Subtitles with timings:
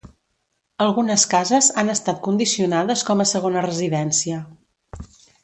[0.85, 4.43] Algunes cases han estat condicionades com a segona residència.